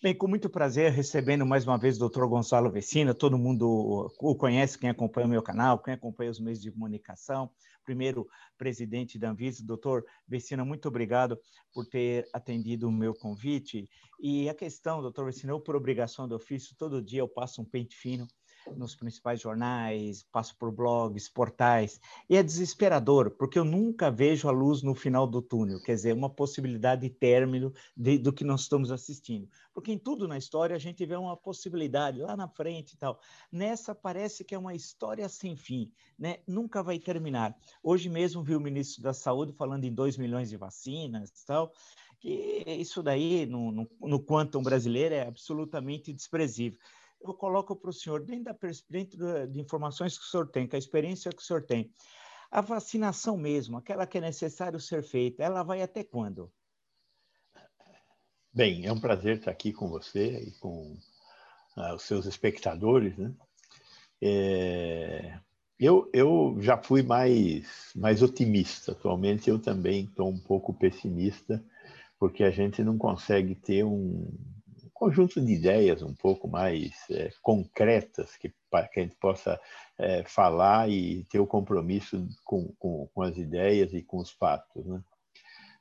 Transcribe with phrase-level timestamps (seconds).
[0.00, 4.36] Bem, com muito prazer, recebendo mais uma vez o doutor Gonçalo Vecina, todo mundo o
[4.36, 7.50] conhece, quem acompanha o meu canal, quem acompanha os meios de comunicação,
[7.84, 8.24] primeiro
[8.56, 11.36] presidente da Anvisa, doutor Vecina, muito obrigado
[11.74, 13.90] por ter atendido o meu convite.
[14.20, 17.64] E a questão, doutor Vecina, eu por obrigação do ofício, todo dia eu passo um
[17.64, 18.24] pente fino
[18.76, 24.50] nos principais jornais, passo por blogs, portais, e é desesperador, porque eu nunca vejo a
[24.50, 28.62] luz no final do túnel, quer dizer, uma possibilidade de término de, do que nós
[28.62, 29.48] estamos assistindo.
[29.72, 33.20] Porque em tudo na história a gente vê uma possibilidade lá na frente e tal.
[33.50, 36.38] Nessa parece que é uma história sem fim, né?
[36.46, 37.56] nunca vai terminar.
[37.82, 41.72] Hoje mesmo vi o ministro da Saúde falando em 2 milhões de vacinas e tal,
[42.20, 46.78] que isso daí, no, no, no quantum brasileiro, é absolutamente desprezível
[47.20, 50.78] eu coloco para o senhor, dentro, da, de informações que o senhor tem, com a
[50.78, 51.92] experiência que o senhor tem,
[52.50, 56.50] a vacinação mesmo, aquela que é necessário ser feita, ela vai até quando?
[58.52, 60.96] Bem, é um prazer estar aqui com você e com
[61.76, 63.34] uh, os seus espectadores, né?
[64.20, 65.38] É,
[65.78, 68.92] eu, eu já fui mais, mais otimista.
[68.92, 71.62] Atualmente eu também estou um pouco pessimista,
[72.18, 74.28] porque a gente não consegue ter um,
[74.98, 79.58] conjunto de ideias um pouco mais é, concretas que, que a gente possa
[79.96, 84.84] é, falar e ter o compromisso com, com, com, as ideias e com os fatos.
[84.84, 85.00] Né?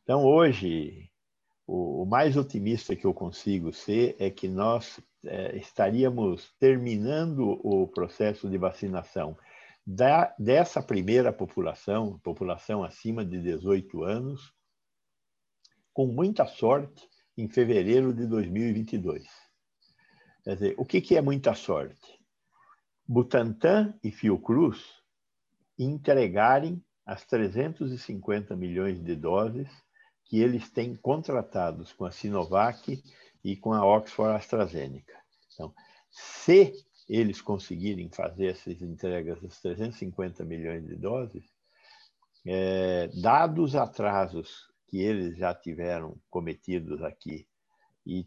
[0.03, 1.09] Então, hoje,
[1.65, 7.87] o, o, mais otimista que eu consigo ser é que nós é, estaríamos terminando o
[7.87, 9.35] processo de vacinação
[9.85, 14.53] da, dessa primeira população, população acima de 18 anos,
[15.91, 19.27] com muita sorte, em fevereiro de 2022.
[20.43, 22.17] Quer dizer, o que, que é muita sorte?
[23.07, 24.83] Butantan e Fiocruz
[25.77, 29.69] entregarem as 350 milhões de doses
[30.25, 33.01] que eles têm contratados com a Sinovac
[33.43, 35.15] e com a Oxford AstraZeneca.
[35.53, 35.73] Então,
[36.09, 36.73] se
[37.07, 41.45] eles conseguirem fazer essas entregas das 350 milhões de doses,
[42.45, 47.47] é, dados atrasos que eles já tiveram cometidos aqui
[48.05, 48.25] e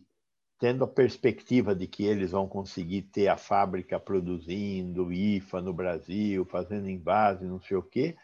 [0.59, 6.45] tendo a perspectiva de que eles vão conseguir ter a fábrica produzindo IFA no Brasil,
[6.45, 8.15] fazendo invase, não sei o quê,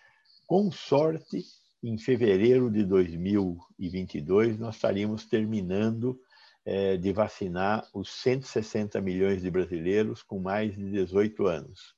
[0.46, 1.44] com sorte,
[1.82, 6.20] em fevereiro de 2022, nós estaríamos terminando
[6.64, 11.94] é, de vacinar os 160 milhões de brasileiros com mais de 18 anos.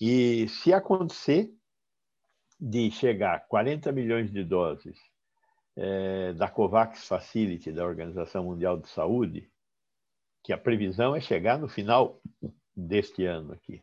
[0.00, 1.52] E se acontecer
[2.58, 4.98] de chegar 40 milhões de doses
[5.76, 9.50] é, da COVAX Facility, da Organização Mundial de Saúde,
[10.42, 12.20] que a previsão é chegar no final
[12.74, 13.82] deste ano aqui.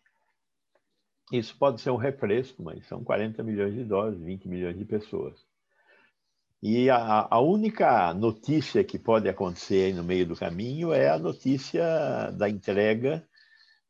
[1.32, 5.40] Isso pode ser um refresco, mas são 40 milhões de doses, 20 milhões de pessoas.
[6.62, 11.20] E a, a, única notícia que pode acontecer aí no meio do caminho é a
[11.20, 13.28] notícia da entrega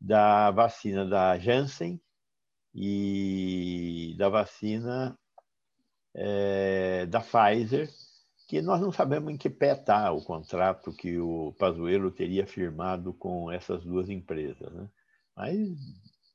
[0.02, 2.02] da vacina da Janssen
[2.74, 5.18] e da vacina
[6.16, 7.90] é, da Pfizer,
[8.48, 13.14] que nós não sabemos em que pé está o contrato que o Pazuello teria firmado
[13.14, 14.72] com essas duas empresas.
[14.72, 14.88] Né?
[15.36, 15.58] Mas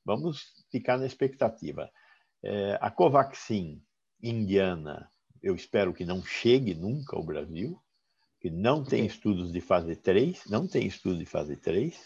[0.03, 1.89] vamos ficar na expectativa.
[2.43, 3.81] É, a Covaxin
[4.21, 5.09] indiana,
[5.41, 7.81] eu espero que não chegue nunca ao Brasil,
[8.41, 11.97] que não tem estudos de fase 3, não tem estudo de fase 3,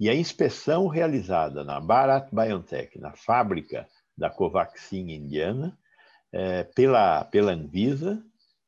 [0.00, 5.78] e a inspeção realizada na Bharat Biotech, na fábrica da Covaxin indiana,
[6.34, 8.20] é, pela, pela Anvisa,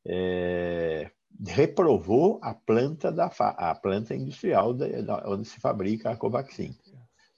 [0.05, 1.11] é,
[1.45, 6.73] reprovou a planta, da, a planta industrial da, da, onde se fabrica a Covaxin,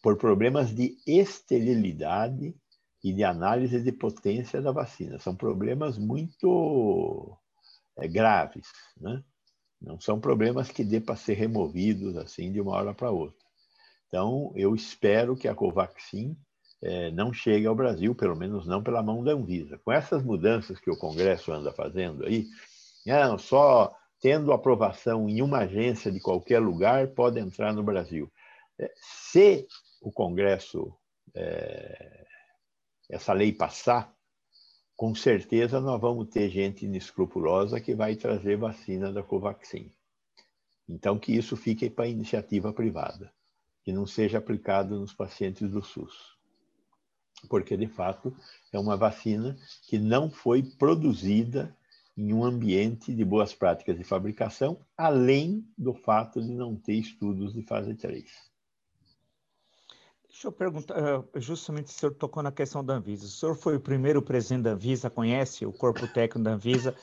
[0.04, 2.56] por problemas de esterilidade
[3.04, 5.18] e de análise de potência da vacina.
[5.18, 7.36] São problemas muito
[7.98, 8.68] é, graves,
[9.02, 9.24] né?
[9.82, 13.40] não são problemas que dê para ser removidos assim de uma hora para outra.
[14.08, 16.38] Então, eu espero que a Covaxin
[16.82, 19.78] é, não chegue ao Brasil, pelo menos não pela mão da Anvisa.
[19.80, 22.48] Com essas mudanças que o Congresso anda fazendo aí,
[23.06, 28.31] não, só tendo aprovação em uma agência de qualquer lugar pode entrar no Brasil.
[28.78, 29.68] É, se
[30.02, 30.94] o Congresso,
[31.34, 32.26] é,
[33.10, 34.14] essa lei passar,
[34.96, 39.92] com certeza nós vamos ter gente inescrupulosa que vai trazer vacina da Covaxin.
[40.88, 43.32] Então, que isso fique para iniciativa privada,
[43.84, 46.38] que não seja aplicado nos pacientes do SUS
[47.47, 48.36] porque de fato
[48.71, 49.56] é uma vacina
[49.88, 51.75] que não foi produzida
[52.18, 57.53] em um ambiente de boas práticas de fabricação, além do fato de não ter estudos
[57.53, 58.50] de fase 3.
[60.27, 63.25] Deixa eu perguntar, eh, justamente o senhor tocou na questão da Anvisa.
[63.25, 66.95] O senhor foi o primeiro presidente da Anvisa, conhece o corpo técnico da Anvisa.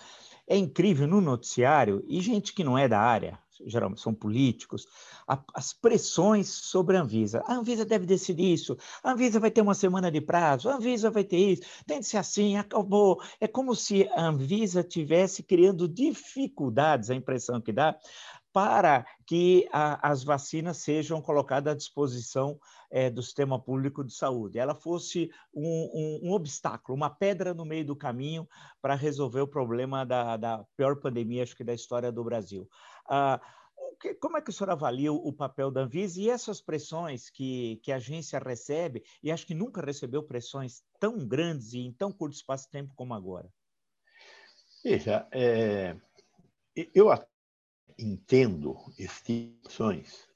[0.46, 4.86] É incrível no noticiário, e gente que não é da área, geralmente são políticos,
[5.26, 7.42] a, as pressões sobre a Anvisa.
[7.46, 11.10] A Anvisa deve decidir isso, a Anvisa vai ter uma semana de prazo, a Anvisa
[11.10, 13.20] vai ter isso, tem que ser assim, acabou.
[13.40, 17.96] É como se a Anvisa tivesse criando dificuldades, a impressão que dá,
[18.56, 22.58] para que a, as vacinas sejam colocadas à disposição
[22.90, 24.58] é, do sistema público de saúde.
[24.58, 28.48] Ela fosse um, um, um, obstáculo, uma pedra no meio do caminho
[28.80, 32.66] para resolver o problema da, da, pior pandemia, acho que da história do Brasil.
[33.08, 33.40] Ah,
[34.20, 37.90] como é que o senhor avalia o, papel da Anvisa e essas pressões que, que
[37.90, 42.34] a agência recebe, e acho que nunca recebeu pressões tão grandes e em tão curto
[42.34, 43.48] espaço de tempo como agora?
[44.84, 45.96] Veja, é,
[46.94, 47.08] eu
[47.98, 50.28] entendo estimações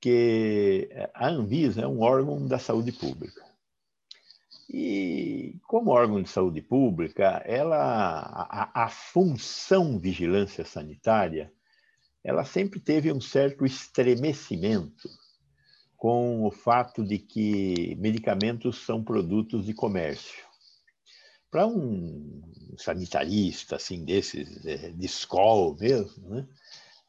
[0.00, 3.44] que a Anvisa é um órgão da saúde pública.
[4.68, 11.52] E, como órgão de saúde pública, ela, a, a função vigilância sanitária,
[12.26, 15.08] ela sempre teve um certo estremecimento
[15.96, 20.44] com o fato de que medicamentos são produtos de comércio.
[21.48, 22.42] Para um
[22.76, 26.48] sanitarista, assim, desses, é, de escola mesmo, né?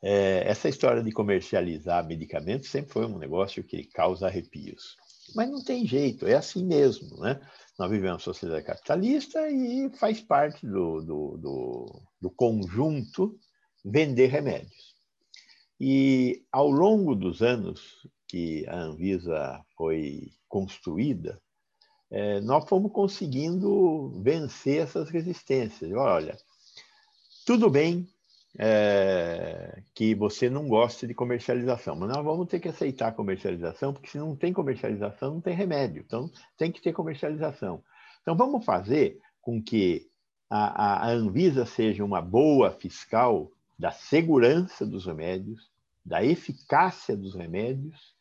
[0.04, 4.96] É, essa história de comercializar medicamentos sempre foi um negócio que causa arrepios.
[5.36, 7.42] Mas não tem jeito, é assim mesmo, né?
[7.80, 13.36] Nós vivemos uma sociedade capitalista e faz parte do, do, do, do conjunto
[13.84, 14.87] vender remédios.
[15.80, 21.40] E ao longo dos anos que a Anvisa foi construída,
[22.10, 25.92] é, nós fomos conseguindo vencer essas resistências.
[25.94, 26.38] Olha,
[27.46, 28.08] tudo bem
[28.58, 33.94] é, que você não goste de comercialização, mas nós vamos ter que aceitar a comercialização,
[33.94, 36.04] porque se não tem comercialização, não tem remédio.
[36.06, 37.84] Então, tem que ter comercialização.
[38.22, 40.08] Então, vamos fazer com que
[40.50, 45.70] a, a Anvisa seja uma boa fiscal da segurança dos remédios,
[46.04, 48.16] da eficácia dos remédios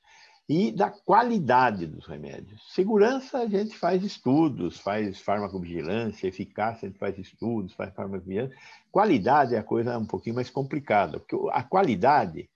[0.49, 2.62] e da qualidade dos remédios.
[2.73, 8.56] Segurança, a gente faz estudos, faz farmacovigilância, eficácia, a gente faz estudos, faz farmacovigilância.
[8.91, 12.49] Qualidade é a coisa um pouquinho mais complicada, porque a qualidade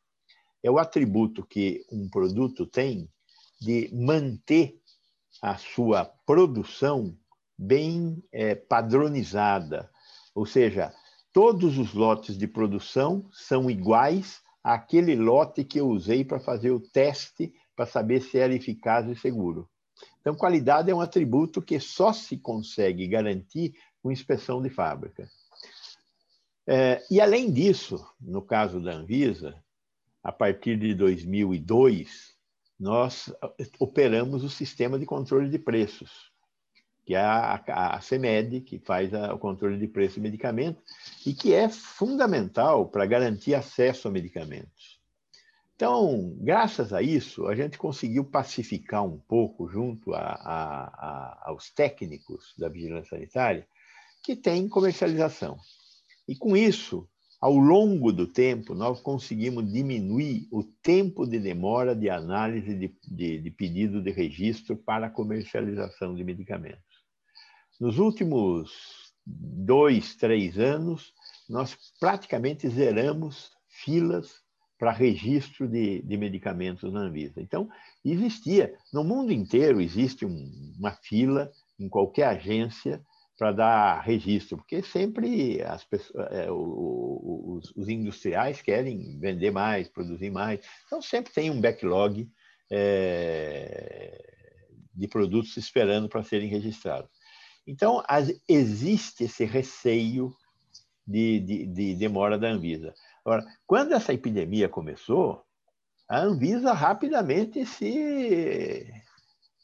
[0.62, 3.08] é o atributo que um produto tem
[3.61, 4.79] de manter
[5.43, 7.17] a sua produção
[7.58, 9.91] bem é, padronizada,
[10.35, 10.94] ou seja,
[11.32, 16.80] todos os lotes de produção são iguais àquele lote que eu usei para fazer o
[16.80, 19.68] teste para saber se era eficaz e seguro.
[20.20, 25.28] Então, qualidade é um atributo que só se consegue garantir com inspeção de fábrica.
[26.66, 29.62] É, e, além disso, no caso da Anvisa,
[30.22, 32.34] a partir de 2002,
[32.78, 33.32] nós
[33.78, 36.29] operamos o sistema de controle de preços,
[37.10, 40.80] que é a, a, a CEMED, que faz a, o controle de preço de medicamentos,
[41.26, 45.00] e que é fundamental para garantir acesso a medicamentos.
[45.74, 53.16] Então, graças a isso, a gente conseguiu pacificar um pouco, junto aos técnicos da vigilância
[53.16, 53.66] sanitária,
[54.22, 55.58] que tem comercialização.
[56.28, 57.08] E com isso,
[57.40, 63.38] ao longo do tempo, nós conseguimos diminuir o tempo de demora de análise de, de,
[63.40, 66.89] de pedido de registro para comercialização de medicamentos.
[67.80, 68.70] Nos últimos
[69.24, 71.14] dois, três anos,
[71.48, 74.34] nós praticamente zeramos filas
[74.78, 77.40] para registro de, de, medicamentos na Anvisa.
[77.40, 77.68] Então,
[78.04, 83.02] existia, no mundo inteiro existe um, uma fila em qualquer agência
[83.38, 90.30] para dar registro, porque sempre as pessoas, é, os, os, industriais querem vender mais, produzir
[90.30, 92.28] mais, então sempre tem um backlog
[92.70, 94.22] é,
[94.94, 97.10] de produtos esperando para serem registrados.
[97.67, 100.35] Então, as, existe esse receio
[101.07, 102.95] de, de, de demora da Anvisa.
[103.25, 105.45] Agora, quando essa epidemia começou,
[106.09, 108.93] a Anvisa rapidamente se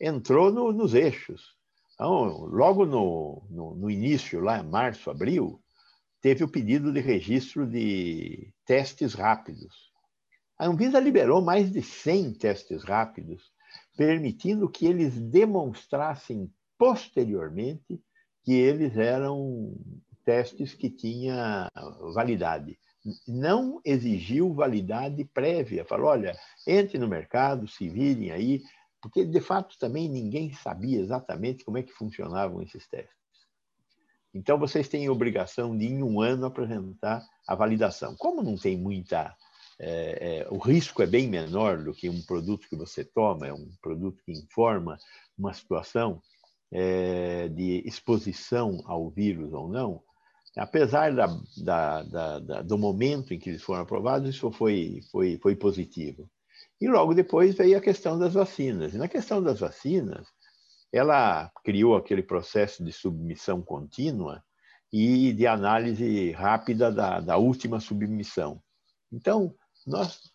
[0.01, 1.57] entrou no, nos eixos.
[1.95, 5.61] Então, logo no, no, no, início, lá em março, abril,
[6.21, 9.75] teve o pedido de registro de testes rápidos.
[10.59, 13.51] A Anvisa liberou mais de 100 testes rápidos,
[13.97, 18.01] permitindo que eles demonstrassem posteriormente
[18.45, 19.75] que eles eram
[20.25, 21.69] testes que tinham
[22.15, 22.79] validade
[23.27, 25.85] não exigiu validade prévia.
[25.85, 28.63] Falou, olha, entre no mercado, se virem aí,
[29.01, 33.15] porque de fato também ninguém sabia exatamente como é que funcionavam esses testes.
[34.35, 38.15] Então vocês têm obrigação de em um ano apresentar a validação.
[38.17, 39.35] Como não tem muita,
[39.79, 43.53] é, é, o risco é bem menor do que um produto que você toma, é
[43.53, 44.99] um produto que informa
[45.39, 46.21] uma situação
[46.73, 50.03] é, de exposição ao vírus ou não
[50.57, 51.27] Apesar da,
[51.59, 52.03] da,
[52.39, 56.31] da, do momento em que eles foram aprovados, isso foi, foi, foi positivo.
[56.81, 58.95] E logo depois veio a questão das vacinas.
[58.95, 60.27] E na questão das vacinas,
[60.91, 64.43] ela criou aquele processo de submissão contínua
[64.91, 68.63] e de análise rápida da, da última submissão.
[69.13, 69.55] Então,
[69.87, 70.33] nós,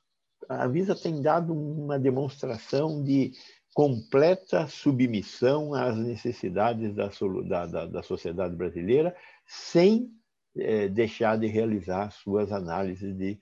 [0.47, 3.31] a Visa tem dado uma demonstração de
[3.73, 10.11] completa submissão às necessidades da, da, da sociedade brasileira, sem
[10.57, 13.39] é, deixar de realizar suas análises de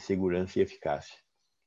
[0.00, 1.16] segurança e eficácia.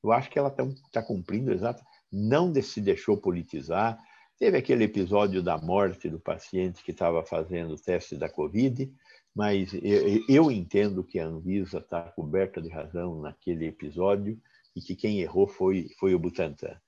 [0.03, 3.97] Eu acho que ela está tá cumprindo exato, não se deixou politizar.
[4.37, 8.93] Teve aquele episódio da morte do paciente que estava fazendo o teste da Covid,
[9.35, 14.39] mas eu, eu entendo que a Anvisa está coberta de razão naquele episódio
[14.75, 16.79] e que quem errou foi, foi o Butantan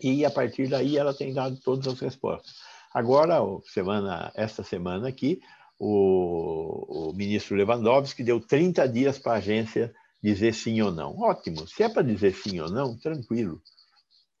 [0.00, 2.54] e a partir daí ela tem dado todas as respostas.
[2.92, 5.40] Agora, semana, esta semana aqui,
[5.78, 11.18] o, o ministro Lewandowski deu 30 dias para a agência dizer sim ou não.
[11.18, 11.66] Ótimo.
[11.66, 13.60] Se é para dizer sim ou não, tranquilo.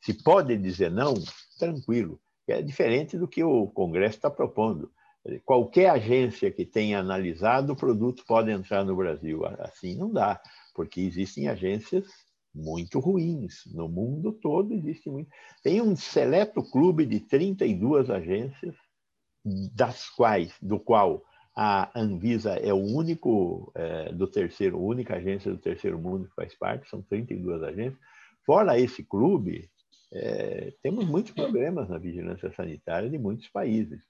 [0.00, 1.14] Se pode dizer não,
[1.58, 2.20] tranquilo.
[2.46, 4.90] É diferente do que o Congresso está propondo.
[5.44, 9.44] Qualquer agência que tenha analisado o produto pode entrar no Brasil.
[9.58, 10.40] Assim não dá,
[10.74, 12.04] porque existem agências
[12.54, 13.64] muito ruins.
[13.66, 15.30] No mundo todo existe muito.
[15.62, 18.74] Tem um seleto clube de 32 agências,
[19.44, 21.22] das quais, do qual
[21.54, 26.54] a Anvisa é o único é, do terceiro, única agência do terceiro mundo que faz
[26.56, 28.00] parte, são 32 agências.
[28.44, 29.70] Fora esse clube,
[30.12, 34.02] é, temos muitos problemas na vigilância sanitária de muitos países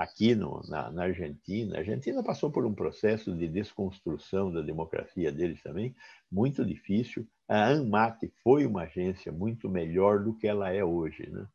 [0.00, 1.76] aqui no, na, na, Argentina.
[1.76, 5.94] A Argentina passou por um processo de desconstrução da democracia deles também,
[6.32, 7.28] muito difícil.
[7.46, 11.28] A ANMAT foi uma agência muito melhor do que ela é hoje.
[11.28, 11.46] Né?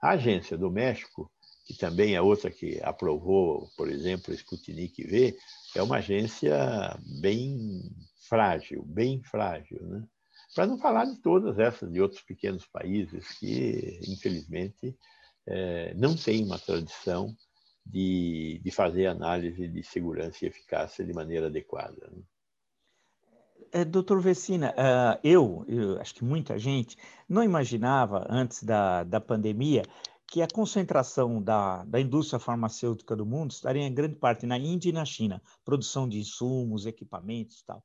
[0.00, 1.30] A agência do México,
[1.66, 5.36] que também é outra que aprovou, por exemplo, o Sputnik V,
[5.76, 7.82] é uma agência bem
[8.30, 9.78] frágil, bem frágil.
[9.82, 10.02] Né?
[10.54, 14.96] Para não falar de todas essas de outros pequenos países que, infelizmente,
[15.46, 17.36] é, não têm uma tradição
[17.84, 22.10] de, de fazer análise de segurança e eficácia de maneira adequada.
[22.10, 22.22] Né?
[23.72, 26.96] É, doutor Vecina, uh, eu, eu, acho que muita gente
[27.28, 29.82] não imaginava antes da, da pandemia
[30.28, 34.88] que a concentração da, da indústria farmacêutica do mundo estaria em grande parte na Índia
[34.88, 37.84] e na China, produção de insumos, equipamentos tal.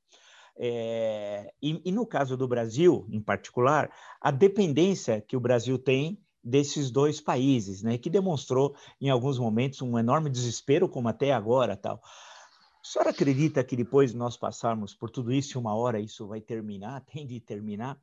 [0.57, 3.89] É, e, e no caso do Brasil, em particular,
[4.19, 9.81] a dependência que o Brasil tem desses dois países, né, que demonstrou em alguns momentos
[9.81, 12.01] um enorme desespero, como até agora, tal.
[12.81, 16.39] A senhora acredita que depois de nós passarmos por tudo isso, uma hora isso vai
[16.39, 17.99] terminar, tem de terminar?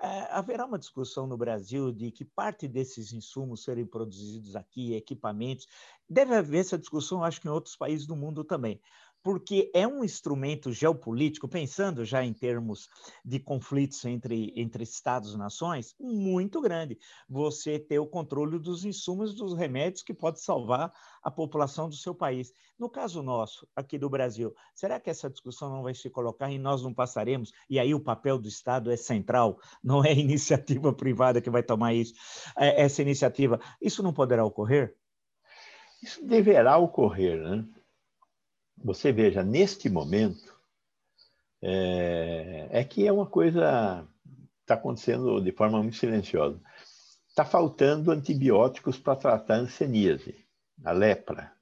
[0.00, 5.66] É, haverá uma discussão no Brasil de que parte desses insumos serem produzidos aqui, equipamentos.
[6.08, 8.80] Deve haver essa discussão, acho que em outros países do mundo também
[9.22, 12.88] porque é um instrumento geopolítico, pensando já em termos
[13.24, 16.98] de conflitos entre, entre Estados-nações, muito grande.
[17.28, 22.14] Você ter o controle dos insumos dos remédios que pode salvar a população do seu
[22.14, 22.52] país.
[22.78, 26.58] No caso nosso, aqui do Brasil, será que essa discussão não vai se colocar e
[26.58, 27.52] nós não passaremos?
[27.68, 31.62] E aí o papel do Estado é central, não é a iniciativa privada que vai
[31.62, 32.14] tomar isso,
[32.56, 33.60] é essa iniciativa.
[33.80, 34.96] Isso não poderá ocorrer?
[36.02, 37.68] Isso deverá ocorrer, né?
[38.82, 40.54] Você veja, neste momento,
[41.62, 44.06] é, é que é uma coisa
[44.70, 46.60] está acontecendo de forma muito silenciosa.
[47.28, 50.34] Está faltando antibióticos para tratar a anseníase,
[50.84, 51.52] a lepra.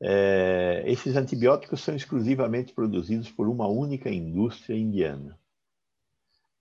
[0.00, 5.38] É, esses antibióticos são exclusivamente produzidos por uma única indústria indiana.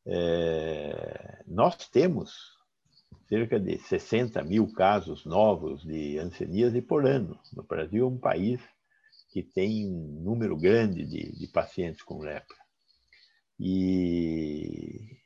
[0.06, 2.58] É, nós temos
[3.27, 7.39] cerca de 60 mil casos novos de anseníase por ano.
[7.53, 8.62] No Brasil é um país
[9.32, 12.58] que tem um número grande de, de pacientes com lepra.
[13.60, 15.18] E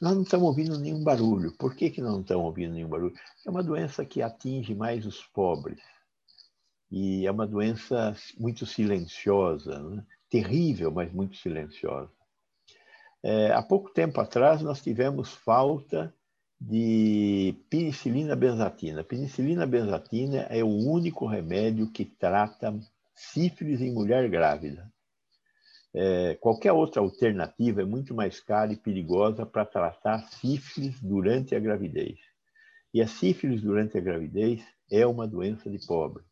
[0.00, 1.52] nós não estamos ouvindo nenhum barulho.
[1.58, 3.14] Por que, que não estamos ouvindo nenhum barulho?
[3.46, 5.80] É uma doença que atinge mais os pobres.
[6.90, 10.04] E é uma doença muito silenciosa, né?
[10.30, 12.10] terrível, mas muito silenciosa.
[13.22, 16.14] É, há pouco tempo atrás, nós tivemos falta
[16.60, 19.02] de penicilina benzatina.
[19.02, 22.78] Penicilina benzatina é o único remédio que trata
[23.14, 24.90] sífilis em mulher grávida.
[25.94, 31.60] É, qualquer outra alternativa é muito mais cara e perigosa para tratar sífilis durante a
[31.60, 32.18] gravidez.
[32.94, 36.22] E a sífilis durante a gravidez é uma doença de pobre.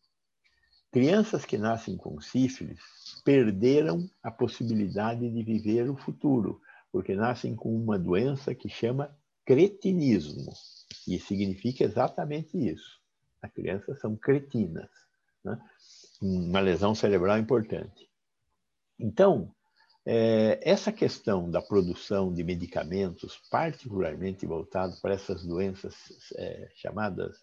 [0.93, 2.81] Crianças que nascem com sífilis
[3.25, 6.61] perderam a possibilidade de viver o futuro,
[6.91, 10.53] porque nascem com uma doença que chama cretinismo.
[11.07, 12.99] E significa exatamente isso.
[13.41, 14.91] As crianças são cretinas.
[15.45, 15.59] Né?
[16.21, 18.09] Uma lesão cerebral importante.
[18.99, 19.55] Então,
[20.05, 25.95] é, essa questão da produção de medicamentos, particularmente voltado para essas doenças
[26.37, 27.37] é, chamadas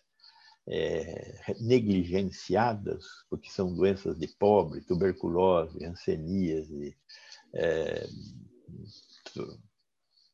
[0.67, 6.95] é, negligenciadas, porque são doenças de pobre, tuberculose, hanseníase,
[7.53, 8.07] é,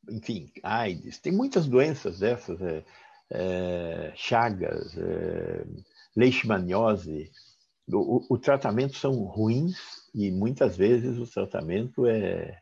[0.10, 2.84] enfim, AIDS, tem muitas doenças dessas, é,
[3.30, 4.96] é, chagas,
[6.16, 7.32] leishmaniose.
[7.92, 9.78] O, o, tratamento são ruins
[10.14, 12.62] e muitas vezes o tratamento é,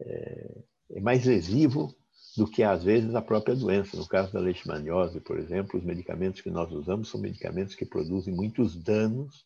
[0.00, 1.92] é, é mais lesivo
[2.36, 3.96] do que às vezes a própria doença.
[3.96, 8.32] No caso da leishmaniose, por exemplo, os medicamentos que nós usamos são medicamentos que produzem
[8.32, 9.44] muitos danos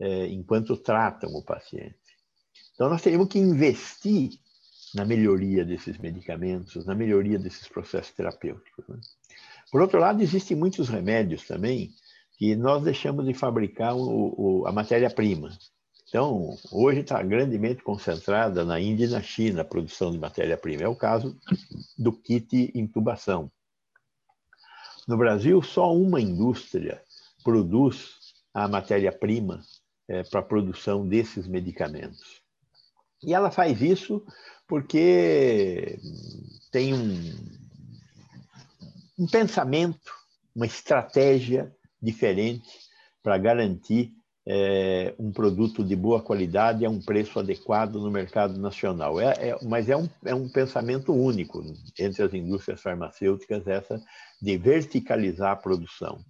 [0.00, 1.96] é, enquanto tratam o paciente.
[2.74, 4.40] Então nós teríamos que investir
[4.94, 8.86] na melhoria desses medicamentos, na melhoria desses processos terapêuticos.
[8.88, 8.98] Né?
[9.70, 11.90] Por outro lado, existem muitos remédios também
[12.36, 15.56] que nós deixamos de fabricar o, o, a matéria-prima.
[16.08, 20.82] Então, hoje está grandemente concentrada na Índia e na China a produção de matéria-prima.
[20.82, 21.36] É o caso
[21.98, 23.50] do kit intubação.
[25.08, 27.02] No Brasil, só uma indústria
[27.42, 28.16] produz
[28.52, 29.62] a matéria-prima
[30.08, 32.42] é, para a produção desses medicamentos.
[33.22, 34.24] E ela faz isso
[34.68, 35.98] porque
[36.70, 37.34] tem um,
[39.18, 40.12] um pensamento,
[40.54, 41.74] uma estratégia
[42.06, 42.68] diferente
[43.22, 44.12] para garantir
[44.48, 49.20] é, um produto de boa qualidade a um preço adequado no mercado nacional.
[49.20, 51.60] É, é, mas é um, é um pensamento único
[51.98, 54.00] entre as indústrias farmacêuticas, essa
[54.40, 56.20] de verticalizar a produção.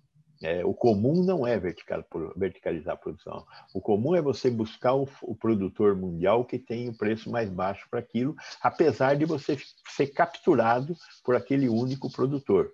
[0.43, 2.05] É, o comum não é vertical,
[2.37, 3.45] verticalizar a produção.
[3.75, 7.87] O comum é você buscar o, o produtor mundial que tem o preço mais baixo
[7.91, 12.71] para aquilo, apesar de você ser capturado por aquele único produtor.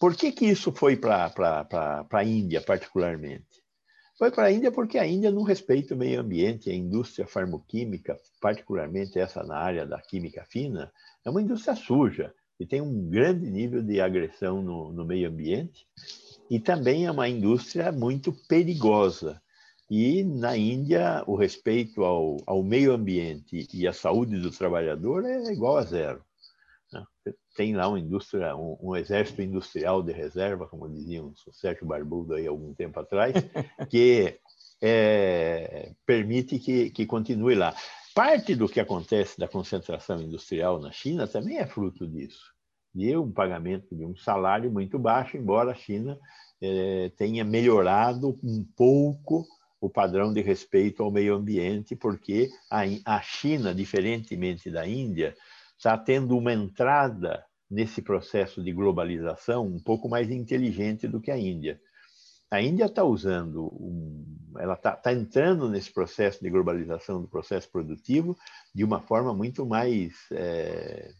[0.00, 1.32] Por que, que isso foi para
[2.10, 3.62] a Índia, particularmente?
[4.18, 8.16] Foi para a Índia porque a Índia não respeita o meio ambiente, a indústria farmoquímica,
[8.40, 10.92] particularmente essa na área da química fina,
[11.24, 15.86] é uma indústria suja e tem um grande nível de agressão no, no meio ambiente
[16.50, 19.40] e também é uma indústria muito perigosa.
[19.90, 25.52] E na Índia, o respeito ao, ao meio ambiente e à saúde do trabalhador é
[25.52, 26.24] igual a zero.
[27.58, 32.34] Tem lá uma indústria, um, um, exército industrial de reserva, como dizia o Sérgio Barbudo
[32.34, 33.34] aí algum tempo atrás,
[33.90, 34.38] que
[34.80, 37.74] é, permite que, que continue lá.
[38.14, 42.56] Parte do que acontece da concentração industrial na China também é fruto disso
[42.94, 46.16] de um pagamento de um salário muito baixo, embora a China
[46.62, 49.44] eh, tenha melhorado um pouco
[49.80, 55.36] o padrão de respeito ao meio ambiente, porque a, a China, diferentemente da Índia,
[55.78, 61.38] está tendo uma entrada nesse processo de globalização um pouco mais inteligente do que a
[61.38, 61.80] Índia.
[62.50, 64.24] A Índia está usando, um,
[64.58, 68.36] ela está tá entrando nesse processo de globalização do processo produtivo
[68.74, 71.10] de uma forma muito mais é,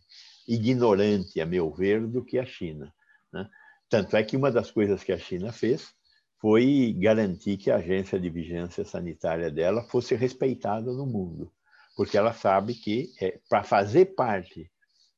[0.46, 2.92] ignorante, a meu ver, do que a China.
[3.30, 3.46] Né?
[3.90, 5.92] Tanto é que uma das coisas que a China fez
[6.40, 11.52] foi garantir que a agência de vigilância sanitária dela fosse respeitada no mundo,
[11.94, 14.70] porque ela sabe que é, para fazer parte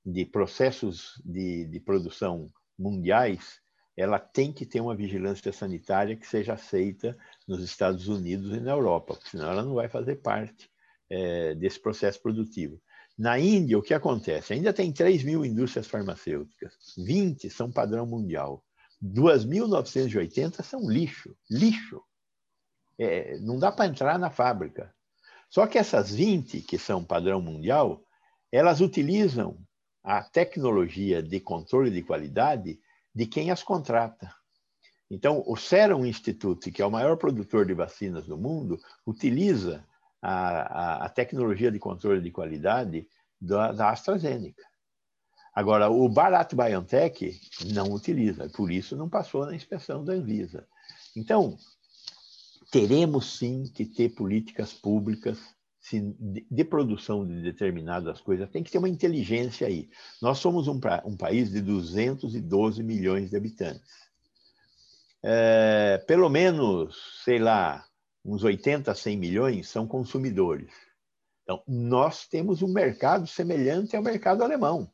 [0.05, 3.61] de processos de, de produção mundiais,
[3.97, 8.73] ela tem que ter uma vigilância sanitária que seja aceita nos Estados Unidos e na
[8.73, 10.71] Europa, porque senão ela não vai fazer parte
[11.11, 12.81] é, desse processo produtivo.
[13.19, 14.55] Na Índia, o que acontece?
[14.55, 18.65] Ainda tem 3 mil indústrias farmacêuticas, 20 são padrão mundial,
[19.03, 22.03] 2.980 são lixo, lixo.
[22.99, 24.95] É, não dá para entrar na fábrica.
[25.49, 28.03] Só que essas 20 que são padrão mundial,
[28.53, 29.59] elas utilizam
[30.03, 32.81] a tecnologia de controle de qualidade
[33.15, 34.33] de quem as contrata.
[35.11, 39.85] Então, o Serum Institute, que é o maior produtor de vacinas do mundo, utiliza
[40.23, 43.09] a, a, a tecnologia de controle de qualidade
[43.41, 44.63] da, da AstraZeneca.
[45.53, 47.41] Agora, o Bharat BioNTech
[47.73, 50.67] não utiliza, por isso não passou na inspeção da Anvisa.
[51.17, 51.59] Então,
[52.71, 55.39] teremos sim que ter políticas públicas
[56.51, 59.89] de produção de determinadas coisas, tem que ter uma inteligência aí.
[60.21, 64.11] Nós somos um, um país de 212 milhões de habitantes.
[65.23, 67.85] É, pelo menos, sei lá,
[68.25, 70.71] uns 80, 100 milhões são consumidores.
[71.43, 74.91] Então, nós temos um mercado semelhante ao mercado alemão.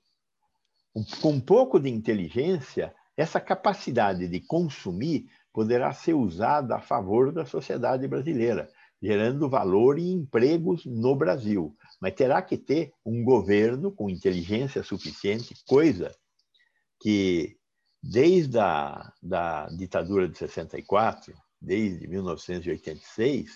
[1.20, 7.44] Com um pouco de inteligência, essa capacidade de consumir poderá ser usada a favor da
[7.44, 8.70] sociedade brasileira,
[9.06, 11.76] gerando valor e empregos no Brasil.
[12.00, 16.12] Mas terá que ter um governo com inteligência suficiente, coisa
[17.00, 17.56] que,
[18.02, 23.50] desde a da ditadura de 64, desde 1986,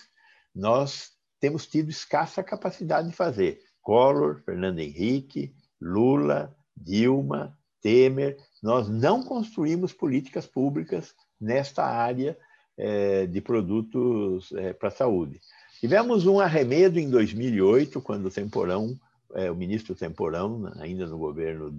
[0.55, 3.59] nós temos tido escassa capacidade de fazer.
[3.81, 12.37] Collor, Fernando Henrique, Lula, Dilma, Temer, nós não construímos políticas públicas nesta área
[12.77, 15.39] é, de produtos é, para a saúde.
[15.79, 18.97] Tivemos um arremedo em 2008, quando o Temporão,
[19.33, 21.73] é, o ministro Temporão, ainda no governo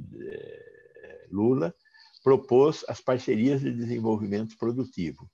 [1.31, 1.75] Lula,
[2.23, 5.29] propôs as parcerias de desenvolvimento produtivo.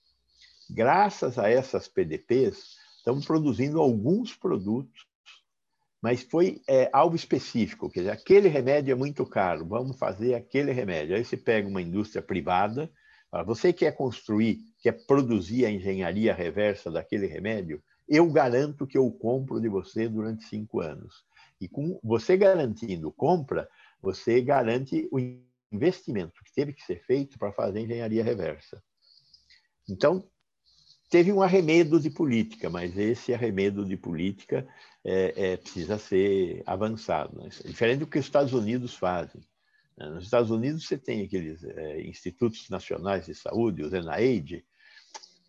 [0.71, 5.07] Graças a essas PDPs, estamos produzindo alguns produtos,
[6.01, 10.73] mas foi é, algo específico, quer dizer, aquele remédio é muito caro, vamos fazer aquele
[10.73, 11.16] remédio.
[11.16, 12.90] Aí você pega uma indústria privada,
[13.44, 19.60] você quer construir, quer produzir a engenharia reversa daquele remédio, eu garanto que eu compro
[19.60, 21.26] de você durante cinco anos.
[21.60, 23.68] E com você garantindo compra,
[24.00, 25.18] você garante o
[25.70, 28.82] investimento que teve que ser feito para fazer engenharia reversa.
[29.88, 30.26] Então,
[31.10, 34.66] teve um arremedo de política, mas esse arremedo de política
[35.04, 37.42] é, é, precisa ser avançado.
[37.42, 37.48] Né?
[37.64, 39.42] Diferente do que os Estados Unidos fazem.
[39.98, 40.08] Né?
[40.08, 44.62] Nos Estados Unidos, você tem aqueles é, institutos nacionais de saúde, os NIH.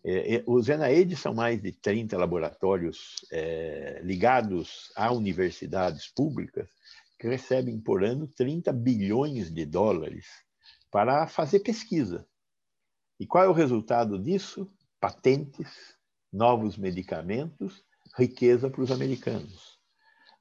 [0.02, 6.68] É, é, os NIH são mais de 30 laboratórios é, ligados a universidades públicas
[7.18, 10.26] que recebem por ano 30 bilhões de dólares
[10.90, 12.26] para fazer pesquisa.
[13.18, 14.72] E qual é o resultado disso?
[14.98, 15.68] Patentes,
[16.32, 17.84] novos medicamentos,
[18.16, 19.79] riqueza para os americanos.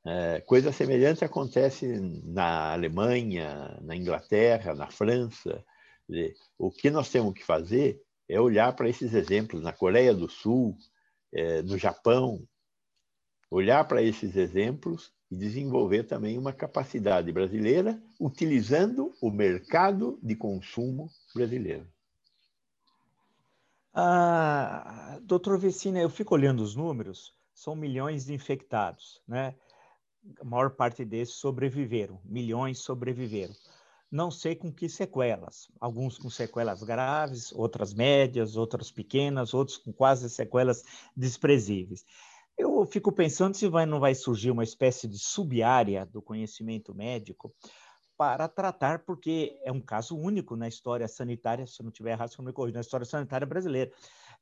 [0.05, 1.85] É, coisa semelhante acontece
[2.23, 5.63] na Alemanha, na Inglaterra, na França.
[6.57, 10.77] O que nós temos que fazer é olhar para esses exemplos na Coreia do Sul,
[11.33, 12.47] é, no Japão,
[13.51, 21.09] olhar para esses exemplos e desenvolver também uma capacidade brasileira utilizando o mercado de consumo
[21.35, 21.87] brasileiro.
[23.93, 29.55] Ah, doutor Vecina, eu fico olhando os números, são milhões de infectados, né?
[30.39, 33.53] A maior parte desses sobreviveram, milhões sobreviveram.
[34.11, 39.93] Não sei com que sequelas, alguns com sequelas graves, outras médias, outras pequenas, outros com
[39.93, 40.83] quase sequelas
[41.15, 42.03] desprezíveis.
[42.57, 47.53] Eu fico pensando se vai, não vai surgir uma espécie de sub-área do conhecimento médico
[48.17, 52.31] para tratar, porque é um caso único na história sanitária, se eu não tiver errado,
[52.31, 53.91] se eu me corrijo, na história sanitária brasileira.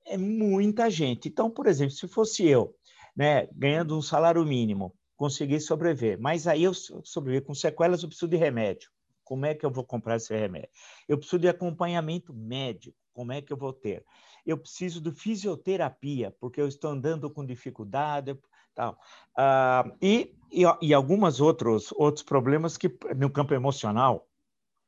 [0.03, 1.27] É muita gente.
[1.27, 2.73] Então, por exemplo, se fosse eu,
[3.15, 8.29] né, ganhando um salário mínimo, conseguir sobreviver, mas aí eu sobreviver com sequelas, eu preciso
[8.29, 8.89] de remédio.
[9.23, 10.69] Como é que eu vou comprar esse remédio?
[11.07, 12.95] Eu preciso de acompanhamento médico.
[13.11, 14.05] Como é que eu vou ter?
[14.47, 18.39] eu preciso de fisioterapia, porque eu estou andando com dificuldade,
[18.73, 18.97] tal.
[19.35, 24.25] Ah, e, e, e alguns outros, outros problemas que no campo emocional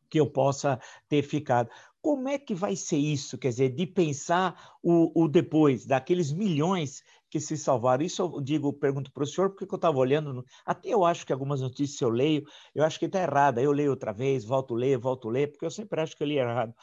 [0.09, 1.69] que eu possa ter ficado.
[2.01, 3.37] Como é que vai ser isso?
[3.37, 8.03] Quer dizer, de pensar o, o depois, daqueles milhões que se salvaram.
[8.03, 11.33] Isso eu digo, pergunto para o senhor, porque eu estava olhando, até eu acho que
[11.33, 14.77] algumas notícias eu leio, eu acho que está errada, eu leio outra vez, volto a
[14.77, 16.73] ler, volto a ler, porque eu sempre acho que eu li errado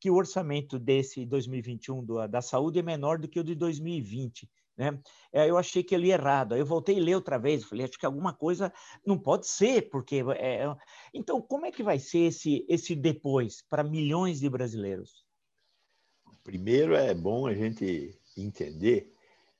[0.00, 4.48] que o orçamento desse 2021 do, da saúde é menor do que o de 2020.
[4.76, 4.96] Né?
[5.32, 6.54] É, eu achei que ele ia errado.
[6.54, 8.72] Aí eu voltei a ler outra vez, falei, acho que alguma coisa
[9.04, 10.24] não pode ser, porque.
[10.36, 10.64] É...
[10.64, 10.76] é
[11.12, 15.26] então, como é que vai ser esse, esse depois para milhões de brasileiros?
[16.44, 19.12] Primeiro, é bom a gente entender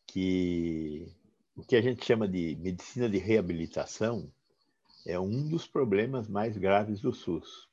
[0.08, 1.06] que
[1.54, 4.32] o que a gente chama de medicina de reabilitação
[5.06, 7.68] é um dos problemas mais graves do SUS.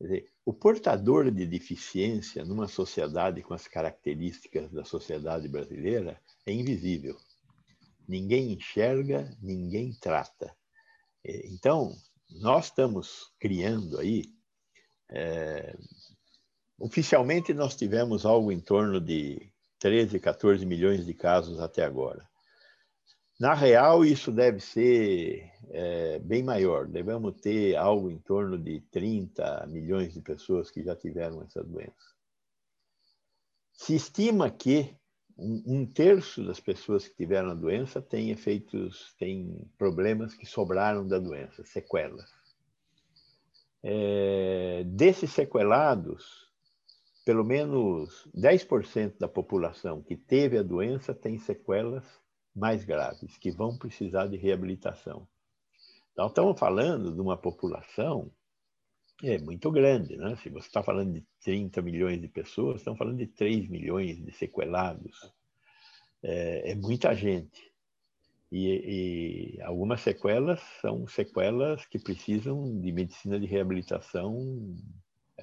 [0.00, 7.16] Dizer, o portador de deficiência numa sociedade com as características da sociedade brasileira é invisível.
[8.06, 10.54] Ninguém enxerga, ninguém trata.
[11.24, 11.96] Então,
[12.30, 14.32] nós estamos criando aí.
[15.10, 15.76] É,
[16.78, 22.28] oficialmente, nós tivemos algo em torno de 13, 14 milhões de casos até agora.
[23.38, 26.88] Na real, isso deve ser é, bem maior.
[26.88, 32.18] Devemos ter algo em torno de 30 milhões de pessoas que já tiveram essa doença.
[33.72, 34.92] Se estima que
[35.38, 41.06] um, um terço das pessoas que tiveram a doença tem efeitos, tem problemas que sobraram
[41.06, 42.28] da doença, sequelas.
[43.84, 46.47] É, desses sequelados,
[47.28, 52.02] pelo menos 10% da população que teve a doença tem sequelas
[52.56, 55.28] mais graves, que vão precisar de reabilitação.
[56.10, 58.32] Então, estamos falando de uma população
[59.22, 60.16] é, muito grande.
[60.16, 60.36] Né?
[60.36, 64.32] Se você está falando de 30 milhões de pessoas, estamos falando de 3 milhões de
[64.32, 65.30] sequelados.
[66.22, 67.60] É, é muita gente.
[68.50, 74.74] E, e, algumas sequelas são sequelas que precisam de medicina de reabilitação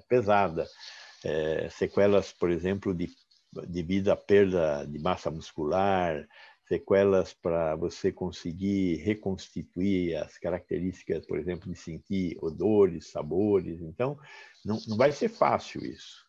[0.10, 0.66] pesada.
[1.28, 3.10] É, sequelas, por exemplo, de
[3.68, 6.28] devido à perda de massa muscular,
[6.68, 13.82] sequelas para você conseguir reconstituir as características, por exemplo, de sentir odores, sabores.
[13.82, 14.20] Então,
[14.64, 16.26] não, não vai ser fácil isso.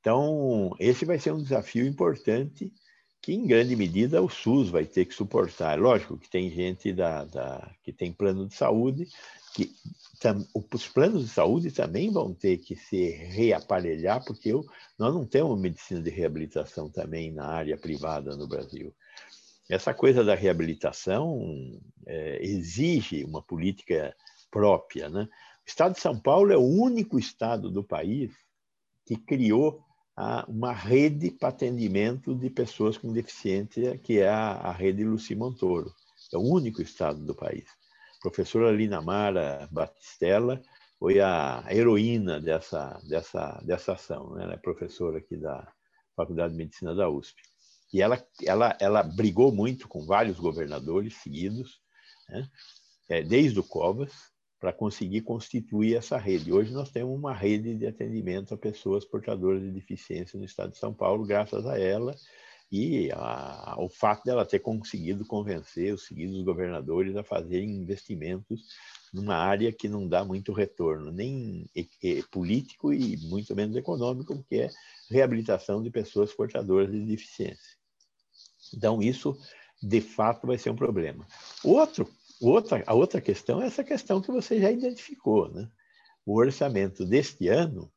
[0.00, 2.72] Então, esse vai ser um desafio importante
[3.22, 5.78] que, em grande medida, o SUS vai ter que suportar.
[5.78, 9.08] Lógico que tem gente da, da que tem plano de saúde,
[9.54, 9.70] que
[10.20, 14.66] tam, os planos de saúde também vão ter que se reaparelhar, porque eu,
[14.98, 18.92] nós não temos medicina de reabilitação também na área privada no Brasil.
[19.70, 24.14] Essa coisa da reabilitação é, exige uma política
[24.50, 25.08] própria.
[25.08, 25.28] Né?
[25.64, 28.32] O estado de São Paulo é o único estado do país
[29.06, 29.84] que criou
[30.16, 35.34] a, uma rede para atendimento de pessoas com deficiência, que é a, a rede Luci
[35.34, 35.92] Montoro.
[36.32, 37.68] É o único estado do país.
[38.18, 40.62] A professora Lina Mara Batistella
[40.98, 44.34] foi a heroína dessa, dessa, dessa ação.
[44.34, 44.44] Né?
[44.44, 45.70] Ela é professora aqui da
[46.16, 47.42] Faculdade de Medicina da USP.
[47.92, 51.80] E ela, ela, ela brigou muito com vários governadores seguidos,
[52.28, 52.48] né?
[53.08, 54.31] é, desde o Covas,
[54.62, 56.52] para conseguir constituir essa rede.
[56.52, 60.78] Hoje nós temos uma rede de atendimento a pessoas portadoras de deficiência no estado de
[60.78, 62.14] São Paulo, graças a ela
[62.70, 68.62] e a, o fato dela ter conseguido convencer os seguidos governadores a fazerem investimentos
[69.12, 71.68] numa área que não dá muito retorno, nem
[72.30, 74.70] político e muito menos econômico, que é
[75.10, 77.76] reabilitação de pessoas portadoras de deficiência.
[78.72, 79.36] Então, isso,
[79.82, 81.26] de fato, vai ser um problema.
[81.64, 82.08] Outro,
[82.50, 85.50] outra, a outra questão é essa questão que você já identificou.
[85.50, 85.68] Né?
[86.24, 87.90] O orçamento deste ano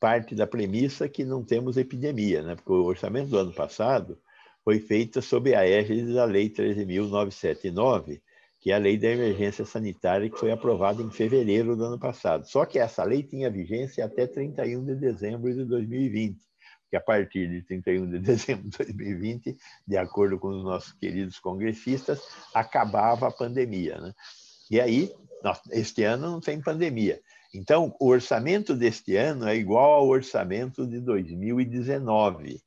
[0.00, 2.54] parte da premissa que não temos epidemia, né?
[2.54, 4.18] porque o orçamento do ano passado
[4.62, 8.20] foi feito sob a égide da Lei 13.979,
[8.60, 12.46] que é a Lei da Emergência Sanitária, que foi aprovada em fevereiro do ano passado.
[12.46, 16.38] Só que essa lei tinha vigência até 31 de dezembro de 2020
[16.94, 21.40] que a partir de 31 de dezembro de 2020, de acordo com os nossos queridos
[21.40, 22.22] congressistas,
[22.54, 24.00] acabava a pandemia.
[24.00, 24.14] Né?
[24.70, 25.12] E aí,
[25.72, 27.20] este ano não tem pandemia.
[27.52, 32.62] Então, o orçamento deste ano é igual ao orçamento de 2019.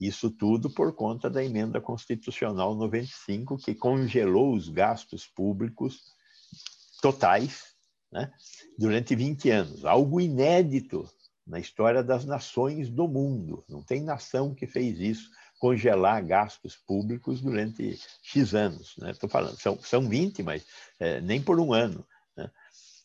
[0.00, 6.02] Isso tudo por conta da emenda constitucional 95, que congelou os gastos públicos
[7.00, 7.74] totais
[8.10, 8.30] né,
[8.76, 9.84] durante 20 anos.
[9.84, 11.08] Algo inédito
[11.48, 13.64] na história das nações do mundo.
[13.68, 18.96] Não tem nação que fez isso, congelar gastos públicos durante X anos.
[19.06, 19.32] Estou né?
[19.32, 20.64] falando, são, são 20, mas
[21.00, 22.06] é, nem por um ano.
[22.36, 22.50] Né?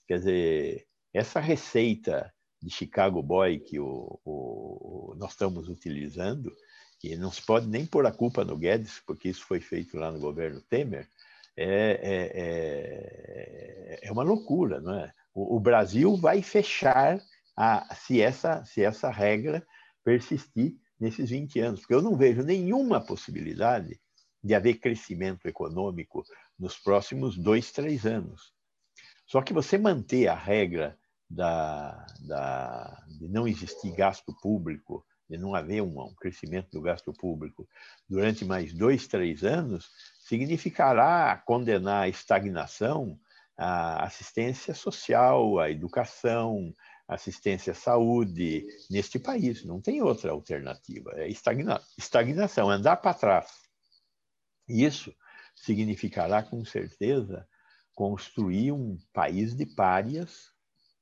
[0.07, 6.53] Quer dizer, essa receita de Chicago Boy que o, o, nós estamos utilizando,
[6.99, 10.11] que não se pode nem pôr a culpa no Guedes, porque isso foi feito lá
[10.11, 11.07] no governo Temer,
[11.55, 12.31] é, é,
[14.03, 14.79] é, é uma loucura.
[14.79, 15.13] Não é?
[15.33, 17.19] o, o Brasil vai fechar
[17.55, 19.65] a, se, essa, se essa regra
[20.03, 23.99] persistir nesses 20 anos, porque eu não vejo nenhuma possibilidade
[24.43, 26.23] de haver crescimento econômico
[26.59, 28.53] nos próximos dois, três anos.
[29.25, 30.97] Só que você manter a regra
[31.29, 37.13] da, da, de não existir gasto público, de não haver um, um crescimento do gasto
[37.13, 37.67] público
[38.07, 39.89] durante mais dois, três anos,
[40.19, 43.19] significará condenar a estagnação
[43.57, 46.73] a assistência social, a educação,
[47.07, 49.63] assistência à saúde neste país.
[49.63, 51.11] Não tem outra alternativa.
[51.15, 53.51] É estagna estagnação, andar para trás.
[54.67, 55.13] Isso
[55.55, 57.47] significará, com certeza,
[57.93, 60.53] construir um país de párias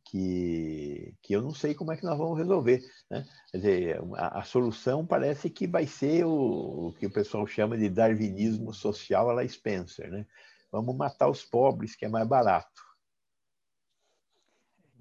[0.05, 2.81] que, que eu não sei como é que nós vamos resolver.
[3.09, 3.25] Né?
[3.51, 7.77] Quer dizer, a, a solução parece que vai ser o, o, que o pessoal chama
[7.77, 10.11] de darwinismo social a la Spencer.
[10.11, 10.25] Né?
[10.71, 12.90] Vamos matar os pobres, que é mais barato.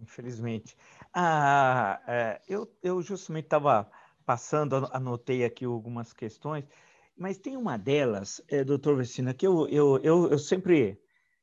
[0.00, 0.76] Infelizmente.
[1.12, 3.90] Ah, é, eu, eu justamente estava
[4.24, 6.64] passando, anotei aqui algumas questões,
[7.16, 10.98] mas tem uma delas, é, doutor Vecina, que eu, eu, eu, eu sempre.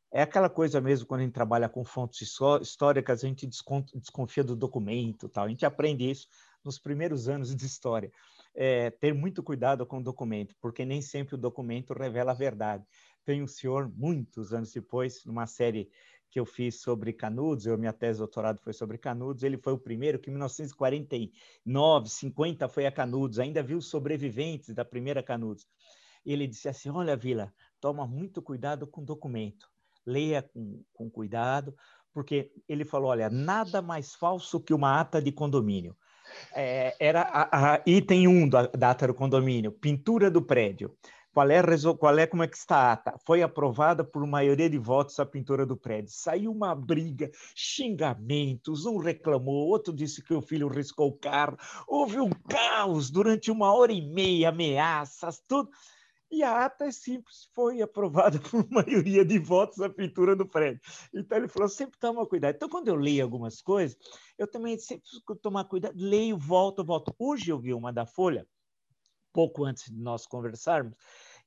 [0.09, 4.55] É aquela coisa mesmo, quando a gente trabalha com fontes históricas, a gente desconfia do
[4.55, 5.43] documento, tal.
[5.43, 6.27] A gente aprende isso
[6.63, 8.09] nos primeiros anos de história.
[8.55, 12.85] É, ter muito cuidado com o documento, porque nem sempre o documento revela a verdade.
[13.25, 15.91] Tem um senhor, muitos anos depois, numa série
[16.29, 19.73] que eu fiz sobre Canudos, eu, minha tese de doutorado foi sobre Canudos, ele foi
[19.73, 25.67] o primeiro que em 1949, 50 foi a Canudos, ainda viu sobreviventes da primeira Canudos.
[26.25, 29.69] Ele disse assim, olha Vila, toma muito cuidado com o documento,
[30.05, 31.73] leia com, com cuidado,
[32.13, 35.95] porque ele falou, olha, nada mais falso que uma ata de condomínio.
[36.53, 40.93] É, era a, a, item 1 um da, da ata do condomínio, pintura do prédio
[41.37, 41.61] Qual é,
[41.99, 43.15] qual é, como é que está a ata?
[43.23, 46.09] Foi aprovada por maioria de votos a pintura do prédio.
[46.11, 51.55] Saiu uma briga, xingamentos, um reclamou, outro disse que o filho riscou o carro.
[51.87, 55.69] Houve um caos durante uma hora e meia, ameaças, tudo.
[56.31, 60.81] E a ata é simples, foi aprovada por maioria de votos a pintura do prédio.
[61.13, 62.55] Então ele falou, sempre toma cuidado.
[62.55, 63.95] Então quando eu leio algumas coisas,
[64.39, 65.05] eu também sempre
[65.39, 67.13] tomar cuidado, leio, volto, volto.
[67.19, 68.43] Hoje eu vi uma da Folha,
[69.31, 70.95] pouco antes de nós conversarmos,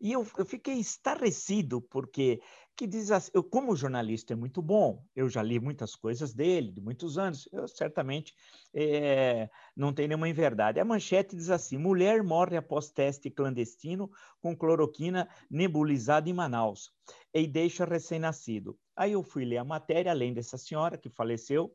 [0.00, 2.40] e eu, eu fiquei estarrecido, porque
[2.76, 6.72] que diz assim, eu, como jornalista é muito bom, eu já li muitas coisas dele,
[6.72, 8.34] de muitos anos, eu certamente
[8.72, 10.80] é, não tem nenhuma inverdade.
[10.80, 14.10] A manchete diz assim: mulher morre após teste clandestino
[14.40, 16.90] com cloroquina nebulizada em Manaus
[17.34, 18.78] e deixa recém-nascido.
[18.96, 21.74] Aí eu fui ler a matéria, além dessa senhora que faleceu,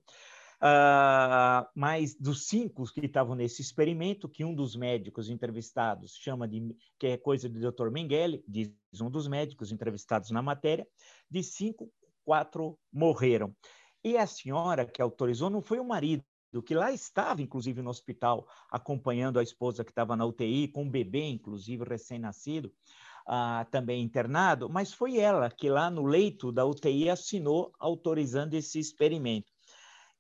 [0.66, 6.76] Uh, mas dos cinco que estavam nesse experimento, que um dos médicos entrevistados chama de
[6.98, 7.92] que é coisa do Dr.
[7.92, 10.88] Mengele, diz um dos médicos entrevistados na matéria,
[11.30, 13.56] de cinco, quatro morreram.
[14.04, 16.26] E a senhora que autorizou não foi o marido,
[16.66, 20.90] que lá estava, inclusive, no hospital, acompanhando a esposa que estava na UTI, com um
[20.90, 22.74] bebê, inclusive, recém-nascido,
[23.28, 28.80] uh, também internado, mas foi ela que lá no leito da UTI assinou autorizando esse
[28.80, 29.55] experimento.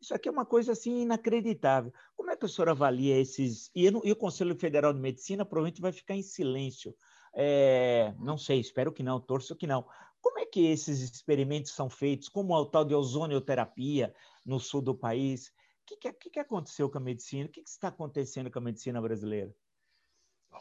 [0.05, 1.91] Isso aqui é uma coisa assim inacreditável.
[2.15, 3.71] Como é que o senhor avalia esses.
[3.73, 6.95] E, e o Conselho Federal de Medicina provavelmente vai ficar em silêncio.
[7.33, 9.83] É, não sei, espero que não, torço que não.
[10.21, 12.29] Como é que esses experimentos são feitos?
[12.29, 14.13] Como a tal de ozonioterapia
[14.45, 15.47] no sul do país?
[15.47, 17.47] O que, que, que aconteceu com a medicina?
[17.47, 19.51] O que, que está acontecendo com a medicina brasileira?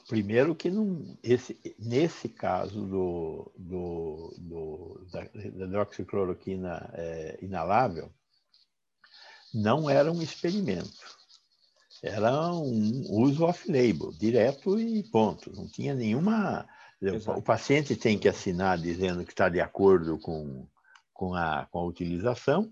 [0.09, 8.11] Primeiro que não, esse, nesse caso do, do, do da, da hidroxicloroquina é, inalável,
[9.55, 11.15] não era um experimento.
[12.03, 15.51] Era um uso off-label, direto e ponto.
[15.55, 16.69] Não tinha nenhuma.
[17.01, 17.39] Exato.
[17.39, 20.67] O paciente tem que assinar dizendo que está de acordo com,
[21.13, 22.71] com, a, com a utilização.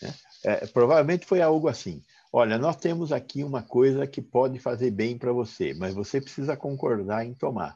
[0.00, 0.14] Né?
[0.44, 2.02] É, provavelmente foi algo assim.
[2.32, 6.56] Olha, nós temos aqui uma coisa que pode fazer bem para você, mas você precisa
[6.56, 7.74] concordar em tomar.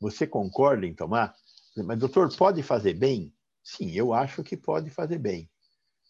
[0.00, 1.34] Você concorda em tomar?
[1.76, 3.32] Mas, doutor, pode fazer bem?
[3.62, 5.50] Sim, eu acho que pode fazer bem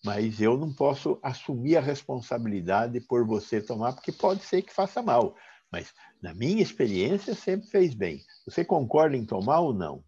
[0.05, 5.03] mas eu não posso assumir a responsabilidade por você tomar, porque pode ser que faça
[5.03, 5.35] mal.
[5.71, 8.23] Mas, na minha experiência, sempre fez bem.
[8.47, 10.05] Você concorda em tomar ou não?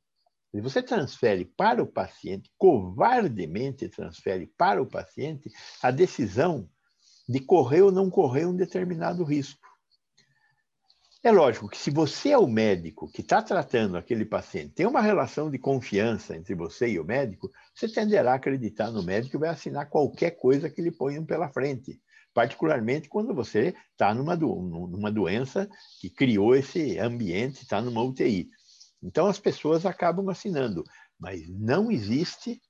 [0.51, 5.51] Se você transfere para o paciente, covardemente transfere para o paciente
[5.83, 6.69] a decisão
[7.29, 9.68] de correr ou não correr um determinado risco.
[11.21, 15.01] É lógico que se você é o médico que está tratando aquele paciente, tem uma
[15.01, 19.41] relação de confiança entre você e o médico, você tenderá a acreditar no médico e
[19.41, 22.01] vai assinar qualquer coisa que lhe ponham pela frente.
[22.33, 25.69] Particularmente quando você está numa, numa doença
[26.01, 28.49] que criou esse ambiente, está numa UTI.
[29.03, 30.85] Então as pessoas acabam assinando,
[31.19, 32.61] mas não existe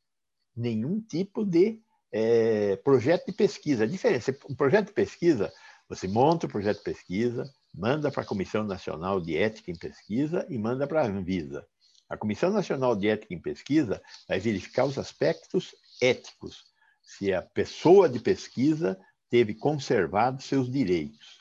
[0.57, 3.85] nenhum tipo de é, projeto de pesquisa.
[3.85, 5.53] A diferença, um projeto de pesquisa,
[5.87, 10.47] você monta o projeto de pesquisa, manda para a Comissão Nacional de Ética em Pesquisa
[10.49, 11.67] e manda para a Anvisa.
[12.09, 16.65] A Comissão Nacional de Ética em Pesquisa vai verificar os aspectos éticos,
[17.03, 18.99] se a pessoa de pesquisa
[19.31, 21.39] teve conservado seus direitos.